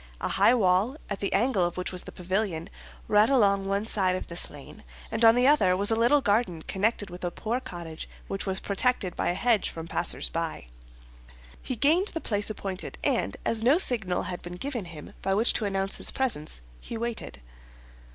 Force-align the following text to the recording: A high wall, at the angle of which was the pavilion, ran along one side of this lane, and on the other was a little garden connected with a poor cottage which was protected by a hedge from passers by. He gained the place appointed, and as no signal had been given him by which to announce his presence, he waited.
A 0.19 0.29
high 0.29 0.55
wall, 0.55 0.97
at 1.11 1.19
the 1.19 1.31
angle 1.31 1.63
of 1.63 1.77
which 1.77 1.91
was 1.91 2.05
the 2.05 2.11
pavilion, 2.11 2.71
ran 3.07 3.29
along 3.29 3.67
one 3.67 3.85
side 3.85 4.15
of 4.15 4.25
this 4.25 4.49
lane, 4.49 4.81
and 5.11 5.23
on 5.23 5.35
the 5.35 5.45
other 5.45 5.77
was 5.77 5.91
a 5.91 5.95
little 5.95 6.21
garden 6.21 6.63
connected 6.63 7.11
with 7.11 7.23
a 7.23 7.29
poor 7.29 7.59
cottage 7.59 8.09
which 8.27 8.47
was 8.47 8.59
protected 8.59 9.15
by 9.15 9.29
a 9.29 9.35
hedge 9.35 9.69
from 9.69 9.87
passers 9.87 10.27
by. 10.27 10.65
He 11.61 11.75
gained 11.75 12.07
the 12.07 12.19
place 12.19 12.49
appointed, 12.49 12.97
and 13.03 13.37
as 13.45 13.61
no 13.61 13.77
signal 13.77 14.23
had 14.23 14.41
been 14.41 14.55
given 14.55 14.85
him 14.85 15.13
by 15.21 15.35
which 15.35 15.53
to 15.53 15.65
announce 15.65 15.97
his 15.97 16.09
presence, 16.09 16.61
he 16.79 16.97
waited. 16.97 17.39